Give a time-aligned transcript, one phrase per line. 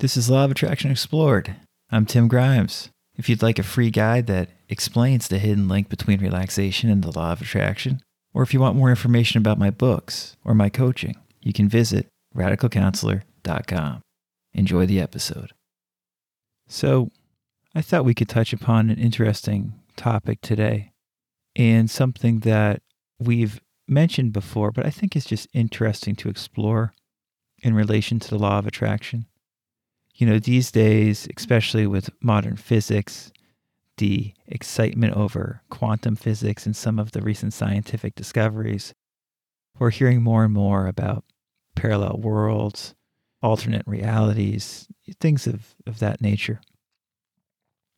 [0.00, 1.56] This is Law of Attraction Explored.
[1.90, 2.88] I'm Tim Grimes.
[3.16, 7.10] If you'd like a free guide that explains the hidden link between relaxation and the
[7.10, 8.00] law of attraction,
[8.32, 12.06] or if you want more information about my books or my coaching, you can visit
[12.36, 14.02] radicalcounselor.com.
[14.54, 15.50] Enjoy the episode.
[16.68, 17.10] So,
[17.74, 20.92] I thought we could touch upon an interesting topic today
[21.56, 22.82] and something that
[23.18, 26.92] we've mentioned before, but I think is just interesting to explore
[27.64, 29.26] in relation to the law of attraction
[30.18, 33.32] you know, these days, especially with modern physics,
[33.98, 38.94] the excitement over quantum physics and some of the recent scientific discoveries,
[39.78, 41.24] we're hearing more and more about
[41.76, 42.96] parallel worlds,
[43.42, 44.88] alternate realities,
[45.20, 46.60] things of, of that nature.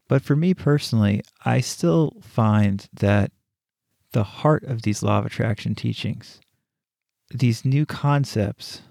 [0.07, 3.33] But for me personally, I still find that
[4.13, 6.41] the heart of these law of attraction teachings,
[7.31, 8.83] these new concepts,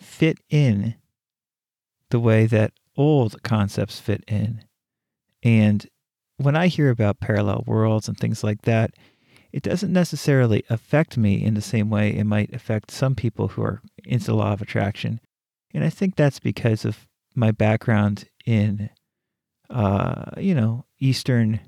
[0.00, 0.96] fit in
[2.10, 4.64] the way that old concepts fit in.
[5.42, 5.86] And
[6.36, 8.94] when I hear about parallel worlds and things like that,
[9.52, 13.62] it doesn't necessarily affect me in the same way it might affect some people who
[13.62, 15.20] are into the law of attraction.
[15.74, 18.90] And I think that's because of my background in,
[19.68, 21.60] uh, you know, Eastern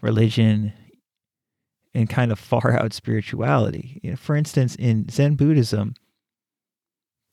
[0.00, 0.72] religion
[1.94, 4.00] and kind of far out spirituality.
[4.02, 5.94] You know, for instance, in Zen Buddhism,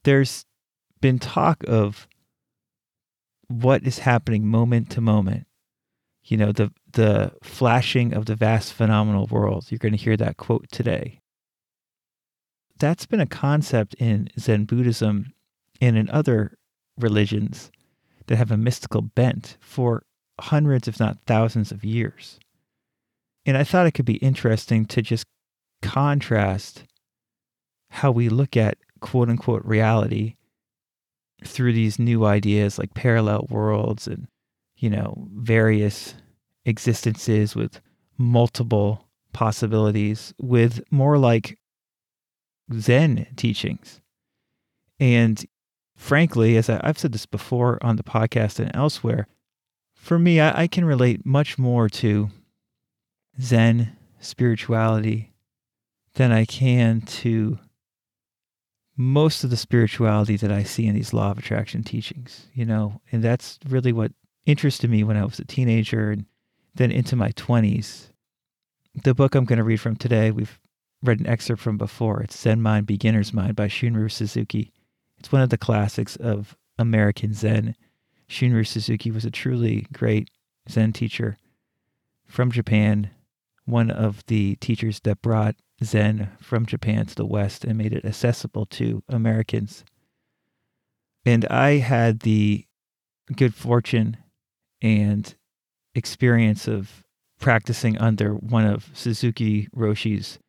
[0.03, 0.45] there's
[1.01, 2.07] been talk of
[3.47, 5.47] what is happening moment to moment.
[6.23, 9.67] You know, the the flashing of the vast phenomenal world.
[9.69, 11.21] You're going to hear that quote today.
[12.79, 15.33] That's been a concept in Zen Buddhism
[15.79, 16.57] and in other
[16.97, 17.71] religions
[18.27, 20.03] that have a mystical bent for
[20.39, 22.39] hundreds, if not thousands, of years.
[23.45, 25.25] And I thought it could be interesting to just
[25.81, 26.83] contrast
[27.89, 30.36] how we look at quote unquote reality
[31.45, 34.27] through these new ideas like parallel worlds and,
[34.77, 36.15] you know, various
[36.65, 37.79] existences with
[38.17, 41.57] multiple possibilities with more like
[42.73, 44.01] Zen teachings.
[44.99, 45.45] And
[45.95, 49.27] frankly, as I, have said this before on the podcast and elsewhere,
[49.93, 52.29] for me, I, I can relate much more to
[53.39, 55.33] Zen spirituality
[56.15, 57.59] than I can to
[58.97, 62.99] most of the spirituality that I see in these law of attraction teachings, you know,
[63.11, 64.11] and that's really what
[64.47, 66.25] interested me when I was a teenager and
[66.75, 68.09] then into my 20s.
[69.03, 70.59] The book I'm going to read from today, we've
[71.03, 72.21] read an excerpt from before.
[72.21, 74.73] It's Zen Mind, Beginner's Mind by Shunryu Suzuki.
[75.19, 77.75] It's one of the classics of American Zen.
[78.27, 80.31] Shunryu Suzuki was a truly great
[80.69, 81.37] Zen teacher
[82.25, 83.11] from Japan,
[83.65, 88.05] one of the teachers that brought Zen from Japan to the West and made it
[88.05, 89.83] accessible to Americans.
[91.25, 92.65] And I had the
[93.35, 94.17] good fortune
[94.81, 95.35] and
[95.93, 97.03] experience of
[97.39, 100.39] practicing under one of Suzuki Roshi's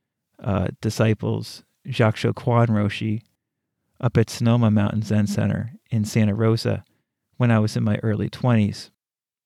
[0.42, 3.22] uh, disciples, Jakusho Kwan Roshi,
[4.00, 6.84] up at Sonoma Mountain Zen Center in Santa Rosa
[7.36, 8.90] when I was in my early 20s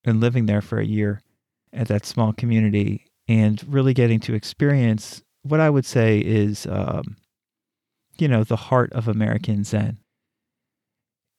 [0.05, 1.23] and living there for a year
[1.73, 7.17] at that small community and really getting to experience what I would say is, um,
[8.19, 9.99] you know, the heart of American Zen.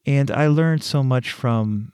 [0.05, 1.93] And I learned so much from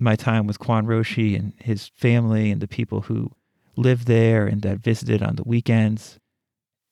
[0.00, 3.30] my time with Kwan Roshi and his family and the people who
[3.76, 6.18] lived there and that visited on the weekends.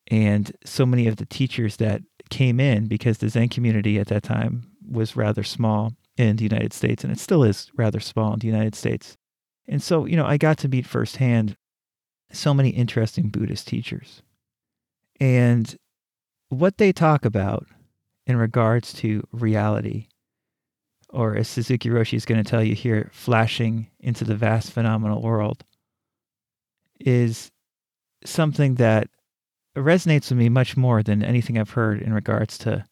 [0.07, 4.23] And so many of the teachers that came in because the Zen community at that
[4.23, 8.39] time was rather small in the United States, and it still is rather small in
[8.39, 9.17] the United States.
[9.67, 11.55] And so, you know, I got to meet firsthand
[12.31, 14.21] so many interesting Buddhist teachers.
[15.19, 15.75] And
[16.49, 17.65] what they talk about
[18.25, 20.07] in regards to reality,
[21.09, 25.21] or as Suzuki Roshi is going to tell you here, flashing into the vast phenomenal
[25.21, 25.63] world,
[26.99, 27.51] is
[28.25, 29.09] something that
[29.75, 32.85] resonates with me much more than anything I've heard in regards to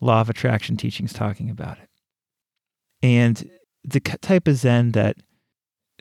[0.00, 1.88] law of attraction teachings talking about it.
[3.02, 3.50] And
[3.84, 5.16] the type of Zen that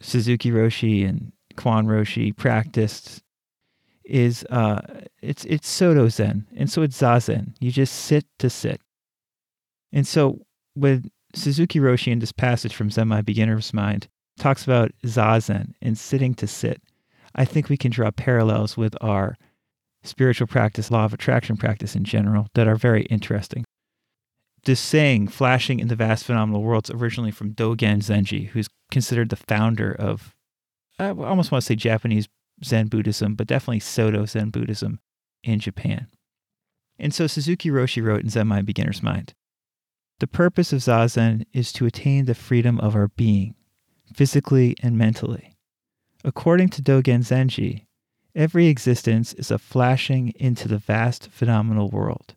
[0.02, 3.22] Suzuki Roshi and Kwan Roshi practiced
[4.06, 4.82] is uh,
[5.22, 7.56] it's it's Soto Zen, and so it's Zazen.
[7.60, 8.82] You just sit to sit.
[9.92, 10.42] And so
[10.74, 14.08] when Suzuki Roshi in this passage from Zen Mind Beginner's Mind
[14.38, 16.82] talks about Zazen and sitting to sit,
[17.36, 19.38] I think we can draw parallels with our
[20.04, 23.66] spiritual practice, law of attraction practice in general, that are very interesting.
[24.66, 29.36] This saying, flashing in the vast phenomenal worlds, originally from Dogen Zenji, who's considered the
[29.36, 30.36] founder of,
[30.98, 32.28] I almost want to say Japanese
[32.64, 35.00] Zen Buddhism, but definitely Soto Zen Buddhism
[35.44, 36.08] in Japan.
[36.98, 39.34] And so Suzuki Roshi wrote in Zen Mind Beginner's Mind
[40.20, 43.56] The purpose of Zazen is to attain the freedom of our being,
[44.14, 45.58] physically and mentally.
[46.24, 47.86] According to Dogen Zenji,
[48.34, 52.36] every existence is a flashing into the vast phenomenal world.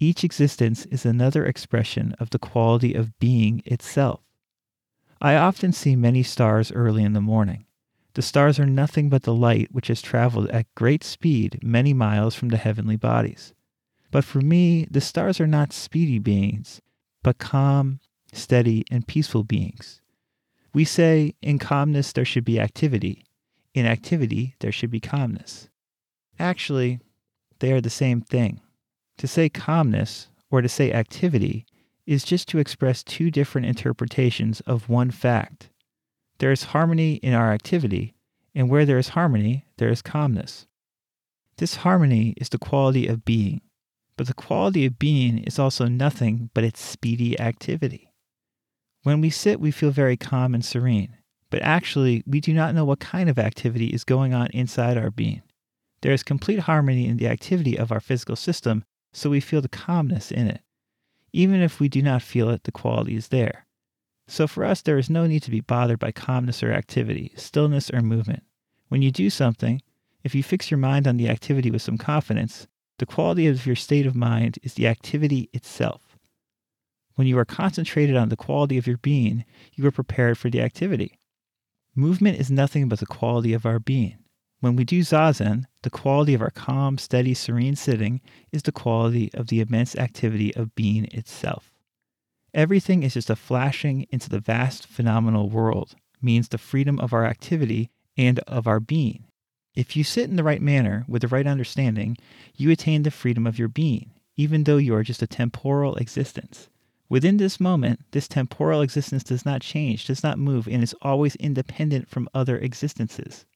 [0.00, 4.20] Each existence is another expression of the quality of being itself.
[5.20, 7.64] I often see many stars early in the morning.
[8.18, 12.34] The stars are nothing but the light which has traveled at great speed many miles
[12.34, 13.54] from the heavenly bodies.
[14.10, 16.82] But for me, the stars are not speedy beings,
[17.22, 18.00] but calm,
[18.32, 20.02] steady, and peaceful beings.
[20.74, 23.24] We say, in calmness there should be activity,
[23.72, 25.68] in activity there should be calmness.
[26.40, 26.98] Actually,
[27.60, 28.60] they are the same thing.
[29.18, 31.66] To say calmness or to say activity
[32.04, 35.70] is just to express two different interpretations of one fact.
[36.38, 38.14] There is harmony in our activity,
[38.54, 40.66] and where there is harmony, there is calmness.
[41.56, 43.60] This harmony is the quality of being,
[44.16, 48.12] but the quality of being is also nothing but its speedy activity.
[49.02, 51.16] When we sit, we feel very calm and serene,
[51.50, 55.10] but actually, we do not know what kind of activity is going on inside our
[55.10, 55.42] being.
[56.02, 59.68] There is complete harmony in the activity of our physical system, so we feel the
[59.68, 60.60] calmness in it.
[61.32, 63.66] Even if we do not feel it, the quality is there.
[64.30, 67.90] So for us, there is no need to be bothered by calmness or activity, stillness
[67.90, 68.42] or movement.
[68.88, 69.80] When you do something,
[70.22, 72.66] if you fix your mind on the activity with some confidence,
[72.98, 76.18] the quality of your state of mind is the activity itself.
[77.14, 80.60] When you are concentrated on the quality of your being, you are prepared for the
[80.60, 81.18] activity.
[81.94, 84.18] Movement is nothing but the quality of our being.
[84.60, 88.20] When we do zazen, the quality of our calm, steady, serene sitting
[88.52, 91.77] is the quality of the immense activity of being itself.
[92.58, 97.24] Everything is just a flashing into the vast phenomenal world, means the freedom of our
[97.24, 99.22] activity and of our being.
[99.76, 102.16] If you sit in the right manner with the right understanding,
[102.56, 106.68] you attain the freedom of your being, even though you are just a temporal existence.
[107.08, 111.36] Within this moment, this temporal existence does not change, does not move, and is always
[111.36, 113.46] independent from other existences.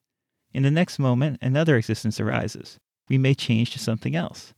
[0.55, 2.79] In the next moment, another existence arises.
[3.09, 4.55] We may change to something else.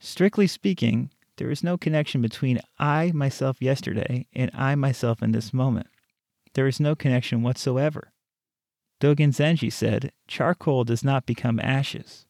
[0.00, 5.52] Strictly speaking, there is no connection between I myself yesterday and I myself in this
[5.52, 5.88] moment.
[6.54, 8.12] There is no connection whatsoever.
[9.00, 12.24] Dogen Zenji said, charcoal does not become ashes.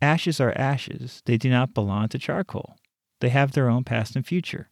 [0.00, 1.22] Ashes are ashes.
[1.26, 2.76] They do not belong to charcoal.
[3.20, 4.70] They have their own past and future.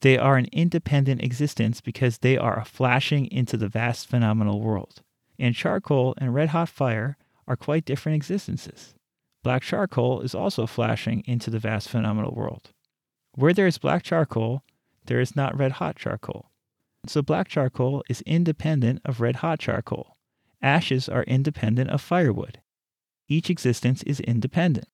[0.00, 5.02] They are an independent existence because they are a flashing into the vast phenomenal world
[5.38, 7.16] and charcoal and red hot fire
[7.46, 8.94] are quite different existences.
[9.42, 12.72] Black charcoal is also flashing into the vast phenomenal world.
[13.36, 14.64] Where there is black charcoal,
[15.04, 16.50] there is not red hot charcoal.
[17.06, 20.16] So black charcoal is independent of red hot charcoal.
[20.62, 22.60] Ashes are independent of firewood.
[23.28, 24.88] Each existence is independent.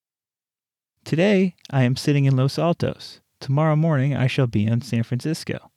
[1.04, 3.20] Today, I am sitting in Los Altos.
[3.38, 5.70] Tomorrow morning, I shall be in San Francisco.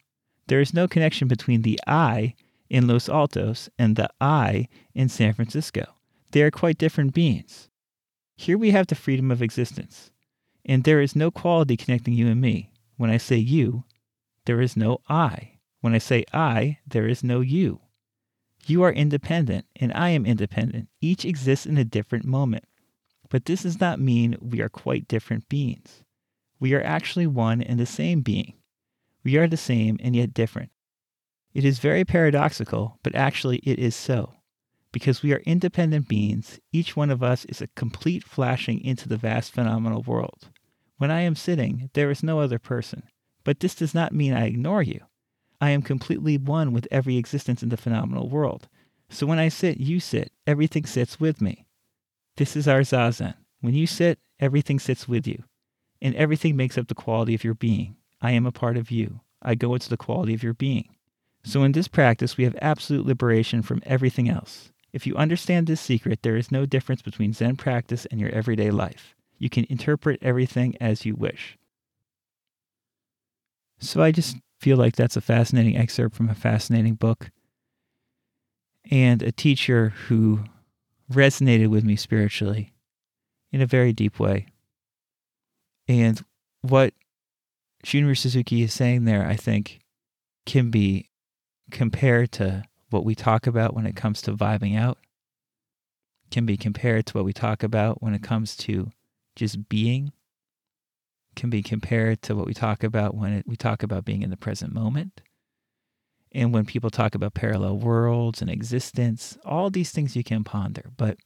[0.47, 2.33] There is no connection between the I
[2.67, 5.85] in Los Altos and the I in San Francisco.
[6.31, 7.69] They are quite different beings.
[8.35, 10.11] Here we have the freedom of existence,
[10.65, 12.71] and there is no quality connecting you and me.
[12.97, 13.83] When I say you,
[14.45, 15.59] there is no I.
[15.81, 17.81] When I say I, there is no you.
[18.65, 20.89] You are independent, and I am independent.
[20.99, 22.65] Each exists in a different moment.
[23.29, 26.03] But this does not mean we are quite different beings.
[26.59, 28.53] We are actually one and the same being.
[29.23, 30.71] We are the same and yet different.
[31.53, 34.33] It is very paradoxical, but actually it is so.
[34.91, 39.17] Because we are independent beings, each one of us is a complete flashing into the
[39.17, 40.49] vast phenomenal world.
[40.97, 43.03] When I am sitting, there is no other person.
[43.43, 45.01] But this does not mean I ignore you.
[45.61, 48.67] I am completely one with every existence in the phenomenal world.
[49.09, 51.65] So when I sit, you sit, everything sits with me.
[52.37, 53.35] This is our zazen.
[53.61, 55.43] When you sit, everything sits with you.
[56.01, 57.95] And everything makes up the quality of your being.
[58.21, 59.21] I am a part of you.
[59.41, 60.89] I go into the quality of your being.
[61.43, 64.71] So, in this practice, we have absolute liberation from everything else.
[64.91, 68.71] If you understand this secret, there is no difference between Zen practice and your everyday
[68.71, 69.14] life.
[69.37, 71.57] You can interpret everything as you wish.
[73.79, 77.29] So, I just feel like that's a fascinating excerpt from a fascinating book
[78.89, 80.41] and a teacher who
[81.11, 82.73] resonated with me spiritually
[83.51, 84.47] in a very deep way.
[85.87, 86.23] And
[86.61, 86.93] what
[87.85, 89.79] Shunryu Suzuki is saying there, I think,
[90.45, 91.09] can be
[91.71, 94.97] compared to what we talk about when it comes to vibing out,
[96.31, 98.91] can be compared to what we talk about when it comes to
[99.35, 100.11] just being,
[101.35, 104.29] can be compared to what we talk about when it, we talk about being in
[104.29, 105.21] the present moment.
[106.31, 110.91] And when people talk about parallel worlds and existence, all these things you can ponder,
[110.97, 111.17] but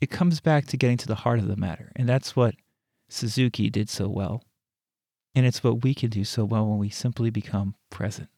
[0.00, 1.92] it comes back to getting to the heart of the matter.
[1.96, 2.54] And that's what
[3.08, 4.42] Suzuki did so well.
[5.34, 8.28] And it's what we can do so well when we simply become present.